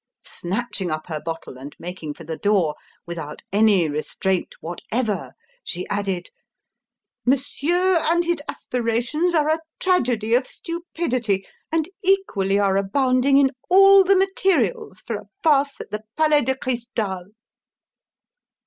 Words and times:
Snatching 0.25 0.89
up 0.89 1.05
her 1.09 1.21
bottle 1.23 1.59
and 1.59 1.75
making 1.77 2.15
for 2.15 2.23
the 2.23 2.35
door, 2.35 2.73
without 3.05 3.43
any 3.53 3.87
restraint 3.87 4.55
whatever 4.59 5.33
she 5.63 5.85
added: 5.91 6.31
"Monsieur 7.23 7.99
and 8.05 8.25
his 8.25 8.39
aspirations 8.49 9.35
are 9.35 9.47
a 9.47 9.59
tragedy 9.79 10.33
of 10.33 10.47
stupidity 10.47 11.45
and 11.71 11.87
equally 12.01 12.57
are 12.57 12.77
abounding 12.77 13.37
in 13.37 13.51
all 13.69 14.03
the 14.03 14.15
materials 14.15 15.01
for 15.01 15.17
a 15.17 15.29
farce 15.43 15.79
at 15.79 15.91
the 15.91 16.01
Palais 16.17 16.41
de 16.41 16.55
Cristal!" 16.55 17.25